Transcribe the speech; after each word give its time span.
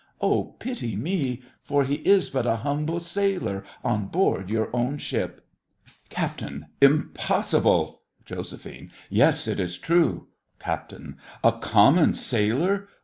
Oh, 0.19 0.55
pity 0.57 0.95
me, 0.95 1.43
for 1.61 1.83
he 1.83 1.97
is 1.97 2.31
but 2.31 2.47
a 2.47 2.55
humble 2.65 2.99
sailor 2.99 3.63
on 3.83 4.07
board 4.07 4.49
your 4.49 4.75
own 4.75 4.97
ship! 4.97 5.45
CAPT. 6.09 6.43
Impossible! 6.81 8.01
JOS. 8.25 8.65
Yes, 9.11 9.47
it 9.47 9.59
is 9.59 9.77
true. 9.77 10.25
CAPT. 10.57 10.95
A 11.43 11.51
common 11.51 12.15
sailor? 12.15 12.87